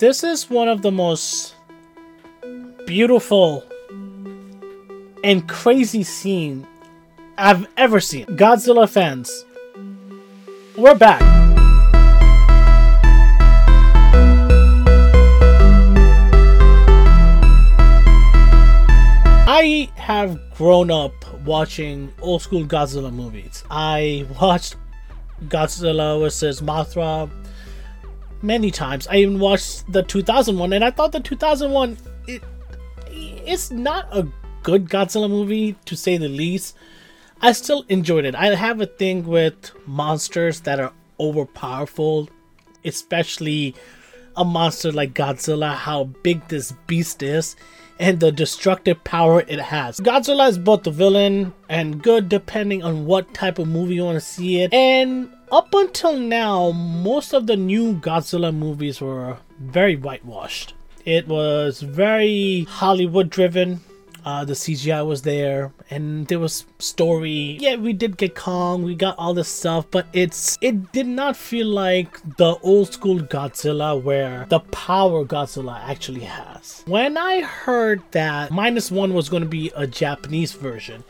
this 0.00 0.24
is 0.24 0.48
one 0.48 0.66
of 0.66 0.80
the 0.80 0.90
most 0.90 1.54
beautiful 2.86 3.62
and 5.22 5.46
crazy 5.46 6.02
scene 6.02 6.66
I've 7.36 7.66
ever 7.76 8.00
seen. 8.00 8.24
Godzilla 8.28 8.88
fans, 8.88 9.44
we're 10.74 10.94
back. 10.94 11.20
I 19.46 19.90
have 19.96 20.40
grown 20.54 20.90
up 20.90 21.12
watching 21.44 22.10
old 22.22 22.40
school 22.40 22.64
Godzilla 22.64 23.12
movies. 23.12 23.64
I 23.70 24.26
watched 24.40 24.76
Godzilla 25.48 26.18
vs. 26.18 26.62
Mothra 26.62 27.30
many 28.42 28.70
times. 28.70 29.06
I 29.08 29.16
even 29.16 29.38
watched 29.38 29.90
the 29.90 30.02
2001 30.02 30.72
and 30.72 30.84
I 30.84 30.90
thought 30.90 31.12
the 31.12 31.20
2001 31.20 31.96
it 32.26 32.42
it's 33.12 33.70
not 33.70 34.06
a 34.12 34.26
good 34.62 34.88
Godzilla 34.88 35.28
movie 35.28 35.74
to 35.86 35.96
say 35.96 36.16
the 36.16 36.28
least. 36.28 36.76
I 37.40 37.52
still 37.52 37.84
enjoyed 37.88 38.24
it. 38.24 38.34
I 38.34 38.54
have 38.54 38.80
a 38.80 38.86
thing 38.86 39.26
with 39.26 39.72
monsters 39.86 40.60
that 40.60 40.78
are 40.78 40.92
overpowerful, 41.18 42.28
especially 42.84 43.74
a 44.36 44.44
monster 44.44 44.92
like 44.92 45.14
Godzilla, 45.14 45.74
how 45.74 46.04
big 46.04 46.46
this 46.48 46.72
beast 46.86 47.22
is, 47.22 47.56
and 47.98 48.20
the 48.20 48.30
destructive 48.30 49.02
power 49.04 49.40
it 49.40 49.58
has. 49.58 50.00
Godzilla 50.00 50.48
is 50.48 50.58
both 50.58 50.84
the 50.84 50.90
villain 50.90 51.52
and 51.68 52.02
good 52.02 52.28
depending 52.28 52.82
on 52.82 53.06
what 53.06 53.32
type 53.34 53.58
of 53.58 53.68
movie 53.68 53.96
you 53.96 54.04
want 54.04 54.16
to 54.16 54.20
see 54.20 54.60
it. 54.60 54.72
And 54.72 55.30
up 55.50 55.68
until 55.72 56.16
now, 56.16 56.72
most 56.72 57.32
of 57.32 57.46
the 57.46 57.56
new 57.56 57.94
Godzilla 57.94 58.54
movies 58.54 59.00
were 59.00 59.38
very 59.58 59.96
whitewashed. 59.96 60.74
It 61.04 61.26
was 61.28 61.80
very 61.80 62.66
Hollywood 62.68 63.30
driven 63.30 63.80
uh, 64.24 64.44
the 64.44 64.52
CGI 64.52 65.06
was 65.06 65.22
there, 65.22 65.72
and 65.88 66.26
there 66.28 66.38
was 66.38 66.64
story. 66.78 67.58
Yeah, 67.60 67.76
we 67.76 67.92
did 67.92 68.16
get 68.16 68.34
Kong, 68.34 68.82
we 68.82 68.94
got 68.94 69.16
all 69.18 69.34
this 69.34 69.48
stuff, 69.48 69.86
but 69.90 70.06
it's 70.12 70.58
it 70.60 70.92
did 70.92 71.06
not 71.06 71.36
feel 71.36 71.66
like 71.66 72.20
the 72.36 72.56
old 72.62 72.92
school 72.92 73.18
Godzilla 73.18 74.00
where 74.00 74.46
the 74.48 74.60
power 74.60 75.24
Godzilla 75.24 75.80
actually 75.80 76.22
has. 76.22 76.82
When 76.86 77.16
I 77.16 77.40
heard 77.42 78.02
that 78.12 78.50
Minus 78.50 78.90
One 78.90 79.14
was 79.14 79.28
going 79.28 79.42
to 79.42 79.48
be 79.48 79.72
a 79.74 79.86
Japanese 79.86 80.52
version, 80.52 81.04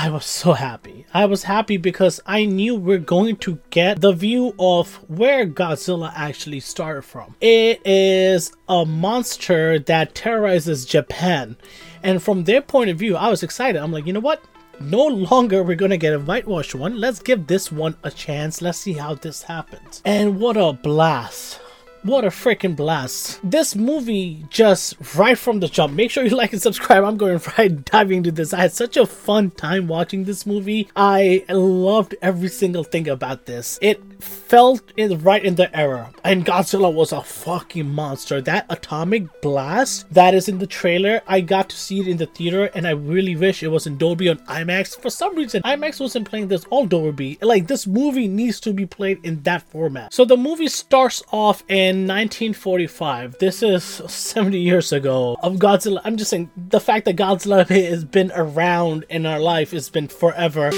I 0.00 0.10
was 0.10 0.26
so 0.26 0.52
happy. 0.52 1.06
I 1.12 1.24
was 1.24 1.42
happy 1.42 1.76
because 1.76 2.20
I 2.24 2.44
knew 2.44 2.76
we're 2.76 2.98
going 2.98 3.34
to 3.38 3.58
get 3.70 4.00
the 4.00 4.12
view 4.12 4.54
of 4.56 4.94
where 5.08 5.44
Godzilla 5.44 6.12
actually 6.14 6.60
started 6.60 7.02
from. 7.02 7.34
It 7.40 7.84
is 7.84 8.52
a 8.68 8.86
monster 8.86 9.80
that 9.80 10.14
terrorizes 10.14 10.86
Japan. 10.86 11.56
And 12.04 12.22
from 12.22 12.44
their 12.44 12.62
point 12.62 12.90
of 12.90 12.96
view, 12.96 13.16
I 13.16 13.28
was 13.28 13.42
excited. 13.42 13.82
I'm 13.82 13.90
like, 13.90 14.06
you 14.06 14.12
know 14.12 14.20
what? 14.20 14.44
No 14.80 15.04
longer 15.04 15.64
we're 15.64 15.74
gonna 15.74 15.96
get 15.96 16.14
a 16.14 16.20
whitewashed 16.20 16.76
one. 16.76 17.00
Let's 17.00 17.18
give 17.18 17.48
this 17.48 17.72
one 17.72 17.96
a 18.04 18.10
chance. 18.12 18.62
Let's 18.62 18.78
see 18.78 18.92
how 18.92 19.14
this 19.14 19.42
happens. 19.42 20.00
And 20.04 20.38
what 20.38 20.56
a 20.56 20.74
blast. 20.74 21.58
What 22.04 22.24
a 22.24 22.28
freaking 22.28 22.76
blast. 22.76 23.40
This 23.42 23.74
movie 23.74 24.44
just 24.50 24.94
right 25.16 25.36
from 25.36 25.58
the 25.58 25.66
jump. 25.66 25.94
Make 25.94 26.12
sure 26.12 26.24
you 26.24 26.30
like 26.30 26.52
and 26.52 26.62
subscribe. 26.62 27.02
I'm 27.02 27.16
going 27.16 27.40
right 27.58 27.84
diving 27.84 28.18
into 28.18 28.30
this. 28.30 28.54
I 28.54 28.60
had 28.60 28.72
such 28.72 28.96
a 28.96 29.04
fun 29.04 29.50
time 29.50 29.88
watching 29.88 30.24
this 30.24 30.46
movie. 30.46 30.88
I 30.94 31.44
loved 31.48 32.14
every 32.22 32.48
single 32.48 32.84
thing 32.84 33.08
about 33.08 33.46
this. 33.46 33.80
It 33.82 34.00
felt 34.20 34.92
right 34.98 35.44
in 35.44 35.54
the 35.54 35.76
era. 35.76 36.10
And 36.24 36.44
Godzilla 36.44 36.92
was 36.92 37.12
a 37.12 37.22
fucking 37.22 37.88
monster. 37.88 38.40
That 38.40 38.66
atomic 38.68 39.40
blast 39.42 40.12
that 40.12 40.34
is 40.34 40.48
in 40.48 40.58
the 40.58 40.66
trailer, 40.66 41.20
I 41.26 41.40
got 41.40 41.68
to 41.70 41.76
see 41.76 42.00
it 42.00 42.08
in 42.08 42.16
the 42.16 42.26
theater 42.26 42.70
and 42.74 42.86
I 42.86 42.92
really 42.92 43.36
wish 43.36 43.62
it 43.62 43.68
was 43.68 43.86
in 43.86 43.98
Dolby 43.98 44.28
on 44.28 44.38
IMAX. 44.46 45.00
For 45.00 45.10
some 45.10 45.36
reason, 45.36 45.62
IMAX 45.62 46.00
wasn't 46.00 46.28
playing 46.28 46.48
this 46.48 46.64
all 46.70 46.86
Dolby. 46.86 47.38
Like 47.42 47.66
this 47.66 47.86
movie 47.86 48.28
needs 48.28 48.60
to 48.60 48.72
be 48.72 48.86
played 48.86 49.24
in 49.24 49.42
that 49.42 49.62
format. 49.62 50.12
So 50.12 50.24
the 50.24 50.36
movie 50.36 50.68
starts 50.68 51.22
off 51.32 51.62
in 51.68 52.06
1945. 52.06 53.38
This 53.38 53.62
is 53.62 53.84
70 53.84 54.58
years 54.58 54.92
ago 54.92 55.36
of 55.42 55.56
Godzilla. 55.56 56.00
I'm 56.04 56.16
just 56.16 56.30
saying 56.30 56.50
the 56.56 56.80
fact 56.80 57.04
that 57.04 57.16
Godzilla 57.16 57.66
has 57.90 58.04
been 58.04 58.32
around 58.34 59.04
in 59.08 59.26
our 59.26 59.40
life 59.40 59.70
has 59.72 59.90
been 59.90 60.08
forever. 60.08 60.70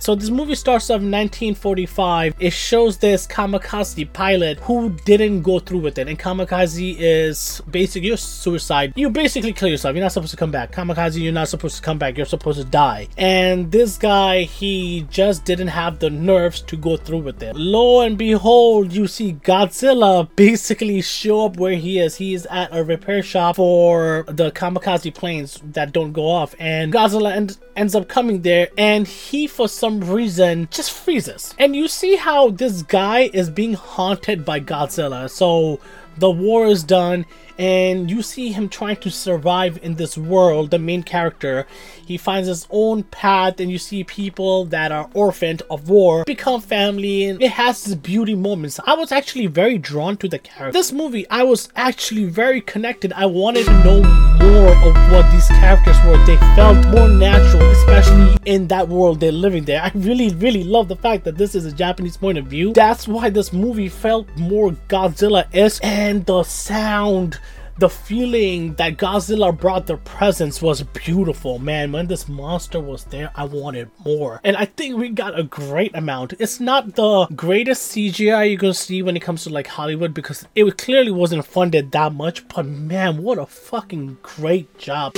So 0.00 0.14
this 0.14 0.30
movie 0.30 0.54
starts 0.54 0.88
off 0.88 1.02
in 1.02 1.10
1945. 1.10 2.34
It 2.40 2.54
shows 2.54 2.96
this 2.96 3.26
kamikaze 3.26 4.10
pilot 4.14 4.58
who 4.60 4.96
didn't 5.04 5.42
go 5.42 5.58
through 5.58 5.80
with 5.80 5.98
it. 5.98 6.08
And 6.08 6.18
kamikaze 6.18 6.96
is 6.98 7.60
basically 7.70 8.08
your 8.08 8.16
suicide. 8.16 8.94
You 8.96 9.10
basically 9.10 9.52
kill 9.52 9.68
yourself. 9.68 9.94
You're 9.94 10.02
not 10.02 10.12
supposed 10.12 10.30
to 10.30 10.38
come 10.38 10.50
back. 10.50 10.72
Kamikaze, 10.72 11.20
you're 11.20 11.34
not 11.34 11.48
supposed 11.48 11.76
to 11.76 11.82
come 11.82 11.98
back. 11.98 12.16
You're 12.16 12.24
supposed 12.24 12.58
to 12.58 12.64
die. 12.64 13.08
And 13.18 13.70
this 13.70 13.98
guy, 13.98 14.44
he 14.44 15.06
just 15.10 15.44
didn't 15.44 15.68
have 15.68 15.98
the 15.98 16.08
nerves 16.08 16.62
to 16.62 16.78
go 16.78 16.96
through 16.96 17.18
with 17.18 17.42
it. 17.42 17.54
Lo 17.54 18.00
and 18.00 18.16
behold, 18.16 18.94
you 18.94 19.06
see 19.06 19.34
Godzilla 19.34 20.34
basically 20.34 21.02
show 21.02 21.44
up 21.44 21.58
where 21.58 21.76
he 21.76 21.98
is. 21.98 22.16
He 22.16 22.32
is 22.32 22.46
at 22.46 22.74
a 22.74 22.82
repair 22.82 23.22
shop 23.22 23.56
for 23.56 24.24
the 24.28 24.50
kamikaze 24.50 25.12
planes 25.14 25.60
that 25.62 25.92
don't 25.92 26.12
go 26.12 26.26
off. 26.26 26.54
And 26.58 26.90
Godzilla 26.90 27.32
end, 27.32 27.58
ends 27.76 27.94
up 27.94 28.08
coming 28.08 28.40
there 28.40 28.68
and 28.78 29.06
he, 29.06 29.46
for 29.46 29.68
some 29.68 29.89
some 29.90 30.08
reason 30.08 30.68
just 30.70 30.92
freezes. 30.92 31.52
And 31.58 31.74
you 31.74 31.88
see 31.88 32.14
how 32.14 32.50
this 32.50 32.82
guy 32.82 33.30
is 33.32 33.50
being 33.50 33.74
haunted 33.74 34.44
by 34.44 34.60
Godzilla. 34.60 35.28
So 35.28 35.80
the 36.16 36.30
war 36.30 36.66
is 36.66 36.84
done 36.84 37.26
and 37.58 38.10
you 38.10 38.22
see 38.22 38.52
him 38.52 38.68
trying 38.68 38.96
to 38.96 39.10
survive 39.10 39.78
in 39.82 39.96
this 39.96 40.16
world 40.16 40.70
the 40.70 40.78
main 40.78 41.02
character. 41.02 41.66
He 42.06 42.16
finds 42.16 42.46
his 42.48 42.66
own 42.70 43.02
path 43.04 43.58
and 43.58 43.70
you 43.70 43.78
see 43.78 44.04
people 44.04 44.64
that 44.66 44.92
are 44.92 45.10
orphaned 45.12 45.62
of 45.70 45.90
war 45.90 46.24
become 46.24 46.60
family 46.60 47.24
and 47.24 47.42
it 47.42 47.52
has 47.52 47.82
these 47.82 47.96
beauty 47.96 48.34
moments. 48.34 48.78
I 48.86 48.94
was 48.94 49.10
actually 49.10 49.46
very 49.46 49.76
drawn 49.76 50.16
to 50.18 50.28
the 50.28 50.38
character. 50.38 50.78
This 50.78 50.92
movie 50.92 51.28
i 51.30 51.42
was 51.42 51.68
actually 51.74 52.24
very 52.26 52.60
connected. 52.60 53.12
I 53.12 53.26
wanted 53.26 53.66
to 53.66 53.84
know 53.84 54.02
more 54.38 54.72
of 54.86 54.94
what 55.12 55.30
these 55.32 55.48
characters 55.48 55.96
were. 56.06 56.24
They 56.26 56.36
felt 56.56 56.78
more 56.88 57.08
natural 57.08 57.68
especially 57.70 58.29
in 58.50 58.66
that 58.66 58.88
world 58.88 59.20
they're 59.20 59.30
living 59.30 59.64
there 59.64 59.80
i 59.80 59.92
really 59.94 60.34
really 60.34 60.64
love 60.64 60.88
the 60.88 60.96
fact 60.96 61.22
that 61.22 61.36
this 61.36 61.54
is 61.54 61.64
a 61.64 61.72
japanese 61.72 62.16
point 62.16 62.36
of 62.36 62.46
view 62.46 62.72
that's 62.72 63.06
why 63.06 63.30
this 63.30 63.52
movie 63.52 63.88
felt 63.88 64.28
more 64.36 64.72
godzilla-esque 64.88 65.84
and 65.84 66.26
the 66.26 66.42
sound 66.42 67.38
the 67.78 67.88
feeling 67.88 68.74
that 68.74 68.98
Godzilla 68.98 69.58
brought 69.58 69.86
their 69.86 69.96
presence 69.96 70.60
was 70.60 70.82
beautiful, 70.82 71.58
man. 71.58 71.92
When 71.92 72.08
this 72.08 72.28
monster 72.28 72.78
was 72.78 73.04
there, 73.04 73.30
I 73.34 73.44
wanted 73.44 73.90
more. 74.04 74.38
And 74.44 74.54
I 74.54 74.66
think 74.66 74.98
we 74.98 75.08
got 75.08 75.38
a 75.38 75.44
great 75.44 75.96
amount. 75.96 76.34
It's 76.38 76.60
not 76.60 76.94
the 76.94 77.26
greatest 77.34 77.90
CGI 77.92 78.50
you're 78.50 78.58
gonna 78.58 78.74
see 78.74 79.02
when 79.02 79.16
it 79.16 79.20
comes 79.20 79.44
to 79.44 79.50
like 79.50 79.66
Hollywood 79.66 80.12
because 80.12 80.46
it 80.54 80.76
clearly 80.76 81.10
wasn't 81.10 81.46
funded 81.46 81.90
that 81.92 82.12
much, 82.12 82.46
but 82.48 82.66
man, 82.66 83.22
what 83.22 83.38
a 83.38 83.46
fucking 83.46 84.18
great 84.20 84.76
job. 84.76 85.14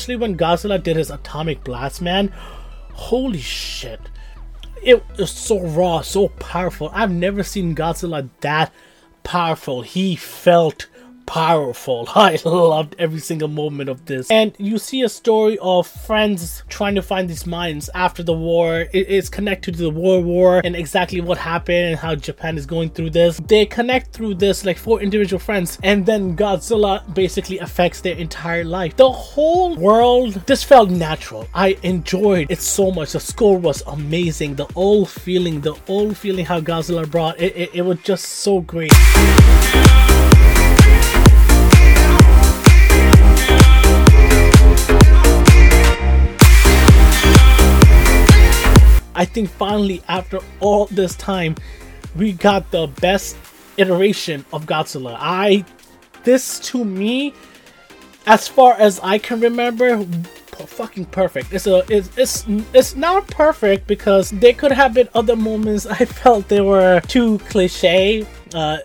Especially 0.00 0.16
when 0.16 0.34
Godzilla 0.34 0.82
did 0.82 0.96
his 0.96 1.10
atomic 1.10 1.62
blast, 1.62 2.00
man. 2.00 2.32
Holy 2.94 3.38
shit. 3.38 4.00
It 4.82 5.04
was 5.18 5.30
so 5.30 5.60
raw, 5.60 6.00
so 6.00 6.28
powerful. 6.28 6.90
I've 6.94 7.10
never 7.10 7.42
seen 7.42 7.74
Godzilla 7.74 8.30
that 8.40 8.72
powerful. 9.24 9.82
He 9.82 10.16
felt 10.16 10.86
powerful. 11.30 12.08
I 12.16 12.38
loved 12.44 12.96
every 12.98 13.20
single 13.20 13.46
moment 13.46 13.88
of 13.88 14.04
this. 14.06 14.28
And 14.32 14.52
you 14.58 14.78
see 14.78 15.02
a 15.02 15.08
story 15.08 15.58
of 15.62 15.86
friends 15.86 16.64
trying 16.68 16.96
to 16.96 17.02
find 17.02 17.30
these 17.30 17.46
mines 17.46 17.88
after 17.94 18.24
the 18.24 18.32
war. 18.32 18.86
It 18.92 19.06
is 19.08 19.28
connected 19.28 19.76
to 19.76 19.82
the 19.82 19.90
World 19.90 20.24
War 20.24 20.60
and 20.64 20.74
exactly 20.74 21.20
what 21.20 21.38
happened 21.38 21.86
and 21.90 21.96
how 21.96 22.16
Japan 22.16 22.58
is 22.58 22.66
going 22.66 22.90
through 22.90 23.10
this. 23.10 23.38
They 23.46 23.64
connect 23.64 24.12
through 24.12 24.34
this 24.34 24.64
like 24.64 24.76
four 24.76 25.00
individual 25.00 25.38
friends 25.38 25.78
and 25.84 26.04
then 26.04 26.36
Godzilla 26.36 26.94
basically 27.14 27.58
affects 27.58 28.00
their 28.00 28.16
entire 28.16 28.64
life. 28.64 28.96
The 28.96 29.12
whole 29.12 29.76
world, 29.76 30.34
this 30.46 30.64
felt 30.64 30.90
natural. 30.90 31.46
I 31.54 31.78
enjoyed 31.84 32.50
it 32.50 32.60
so 32.60 32.90
much. 32.90 33.12
The 33.12 33.20
score 33.20 33.56
was 33.56 33.84
amazing. 33.86 34.56
The 34.56 34.66
old 34.74 35.08
feeling, 35.08 35.60
the 35.60 35.76
old 35.86 36.16
feeling 36.16 36.44
how 36.44 36.60
Godzilla 36.60 37.08
brought 37.08 37.38
it, 37.40 37.54
it, 37.56 37.70
it 37.72 37.82
was 37.82 38.00
just 38.00 38.24
so 38.24 38.60
great. 38.62 38.90
I 49.14 49.24
think 49.24 49.48
finally, 49.48 50.02
after 50.08 50.40
all 50.60 50.86
this 50.86 51.14
time, 51.16 51.56
we 52.16 52.32
got 52.32 52.70
the 52.70 52.86
best 53.00 53.36
iteration 53.76 54.44
of 54.52 54.66
Godzilla. 54.66 55.16
I, 55.18 55.64
this 56.24 56.58
to 56.60 56.84
me, 56.84 57.34
as 58.26 58.48
far 58.48 58.74
as 58.74 59.00
I 59.00 59.18
can 59.18 59.40
remember, 59.40 60.04
fucking 60.66 61.06
perfect. 61.06 61.52
It's 61.52 61.66
a 61.66 61.84
it's 61.88 62.10
it's 62.16 62.44
it's 62.74 62.96
not 62.96 63.26
perfect 63.28 63.86
because 63.86 64.30
there 64.30 64.52
could 64.52 64.72
have 64.72 64.94
been 64.94 65.08
other 65.14 65.36
moments 65.36 65.86
I 66.00 66.04
felt 66.04 66.48
they 66.48 66.60
were 66.60 67.00
too 67.00 67.38
cliche. 67.50 68.26
Uh, 68.52 68.78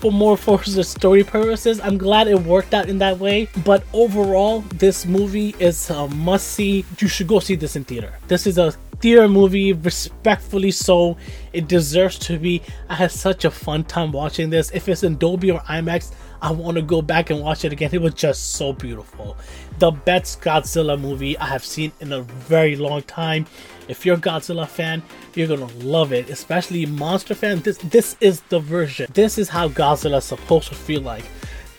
for 0.00 0.10
more 0.10 0.36
for 0.36 0.58
the 0.58 0.82
story 0.82 1.22
purposes, 1.22 1.78
I'm 1.78 1.96
glad 1.96 2.26
it 2.26 2.40
worked 2.42 2.74
out 2.74 2.88
in 2.88 2.98
that 2.98 3.16
way. 3.20 3.48
But 3.64 3.84
overall, 3.92 4.62
this 4.74 5.06
movie 5.06 5.54
is 5.60 5.88
a 5.88 6.08
must 6.08 6.48
see. 6.48 6.84
You 6.98 7.06
should 7.06 7.28
go 7.28 7.38
see 7.38 7.54
this 7.54 7.76
in 7.76 7.84
theater. 7.84 8.12
This 8.26 8.44
is 8.44 8.58
a 8.58 8.74
theater 9.04 9.28
movie, 9.28 9.74
respectfully 9.74 10.70
so. 10.70 11.18
It 11.52 11.68
deserves 11.68 12.18
to 12.20 12.38
be. 12.38 12.62
I 12.88 12.94
had 12.94 13.12
such 13.12 13.44
a 13.44 13.50
fun 13.50 13.84
time 13.84 14.12
watching 14.12 14.48
this. 14.48 14.70
If 14.70 14.88
it's 14.88 15.02
in 15.02 15.18
Dolby 15.18 15.50
or 15.50 15.60
IMAX, 15.60 16.14
I 16.40 16.50
want 16.50 16.78
to 16.78 16.82
go 16.82 17.02
back 17.02 17.28
and 17.28 17.42
watch 17.42 17.66
it 17.66 17.72
again. 17.74 17.90
It 17.92 18.00
was 18.00 18.14
just 18.14 18.52
so 18.52 18.72
beautiful. 18.72 19.36
The 19.78 19.90
best 19.90 20.40
Godzilla 20.40 20.98
movie 20.98 21.36
I 21.36 21.44
have 21.44 21.66
seen 21.66 21.92
in 22.00 22.14
a 22.14 22.22
very 22.22 22.76
long 22.76 23.02
time. 23.02 23.44
If 23.88 24.06
you're 24.06 24.16
a 24.16 24.18
Godzilla 24.18 24.66
fan, 24.66 25.02
you're 25.34 25.48
gonna 25.48 25.70
love 25.80 26.14
it. 26.14 26.30
Especially 26.30 26.86
monster 26.86 27.34
fan. 27.34 27.60
This 27.60 27.76
this 27.76 28.16
is 28.22 28.40
the 28.48 28.58
version. 28.58 29.10
This 29.12 29.36
is 29.36 29.50
how 29.50 29.68
Godzilla 29.68 30.16
is 30.16 30.24
supposed 30.24 30.68
to 30.68 30.74
feel 30.74 31.02
like. 31.02 31.24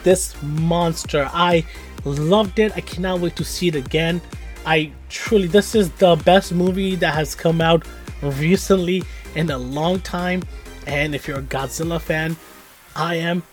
This 0.03 0.39
monster. 0.43 1.27
I 1.33 1.65
loved 2.03 2.59
it. 2.59 2.71
I 2.75 2.81
cannot 2.81 3.19
wait 3.19 3.35
to 3.37 3.43
see 3.43 3.69
it 3.69 3.75
again. 3.75 4.21
I 4.65 4.91
truly 5.09 5.47
this 5.47 5.75
is 5.75 5.91
the 5.91 6.15
best 6.15 6.53
movie 6.53 6.95
that 6.95 7.13
has 7.13 7.35
come 7.35 7.61
out 7.61 7.85
recently 8.21 9.03
in 9.35 9.49
a 9.51 9.57
long 9.57 9.99
time. 9.99 10.43
And 10.87 11.15
if 11.15 11.27
you're 11.27 11.39
a 11.39 11.43
Godzilla 11.43 11.99
fan, 11.99 12.35
I 12.95 13.15
am 13.15 13.43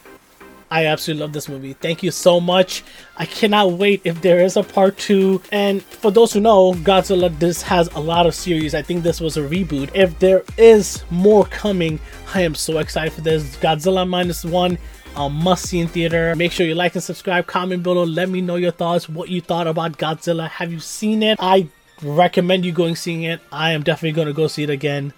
I 0.73 0.87
absolutely 0.87 1.21
love 1.21 1.35
this 1.35 1.51
movie. 1.51 1.75
Thank 1.75 2.03
you 2.03 2.11
so 2.11 2.41
much. 2.41 2.83
I 3.19 3.27
cannot 3.27 3.73
wait 3.73 4.01
if 4.05 4.23
there 4.23 4.39
is 4.39 4.57
a 4.57 4.63
part 4.63 4.97
two. 4.97 5.43
And 5.53 5.83
for 5.83 6.11
those 6.11 6.33
who 6.33 6.41
know, 6.41 6.73
Godzilla 6.73 7.39
this 7.39 7.61
has 7.61 7.89
a 7.89 8.01
lot 8.01 8.27
of 8.27 8.35
series. 8.35 8.75
I 8.75 8.81
think 8.81 9.03
this 9.03 9.21
was 9.21 9.37
a 9.37 9.43
reboot. 9.43 9.91
If 9.95 10.19
there 10.19 10.43
is 10.57 11.05
more 11.11 11.45
coming, 11.45 12.01
I 12.33 12.41
am 12.41 12.55
so 12.55 12.79
excited 12.79 13.13
for 13.13 13.21
this. 13.21 13.55
Godzilla 13.57 14.09
minus 14.09 14.47
one. 14.47 14.79
A 15.15 15.29
must 15.29 15.67
see 15.67 15.81
in 15.81 15.89
theater. 15.89 16.35
Make 16.35 16.53
sure 16.53 16.67
you 16.67 16.75
like 16.75 16.95
and 16.95 17.03
subscribe. 17.03 17.47
Comment 17.47 17.83
below. 17.83 18.05
Let 18.05 18.31
me 18.31 18.41
know 18.41 18.57
your 18.57 18.71
thoughts. 18.71 19.09
What 19.09 19.29
you 19.29 19.41
thought 19.41 19.67
about 19.67 19.99
Godzilla. 19.99 20.49
Have 20.49 20.73
you 20.73 20.81
seen 20.81 21.23
it? 21.23 21.39
I 21.41 21.69
recommend 22.03 22.65
you 22.65 22.73
going 22.73 22.97
seeing 22.97 23.23
it. 23.23 23.41
I 23.53 23.73
am 23.73 23.83
definitely 23.83 24.13
going 24.13 24.29
to 24.29 24.35
go 24.35 24.47
see 24.47 24.63
it 24.63 24.71
again. 24.71 25.13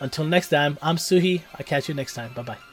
Until 0.00 0.24
next 0.24 0.50
time, 0.50 0.78
I'm 0.82 0.96
Suhe. 0.96 1.42
I'll 1.54 1.64
catch 1.64 1.88
you 1.88 1.94
next 1.94 2.14
time. 2.14 2.32
Bye 2.34 2.42
bye. 2.42 2.67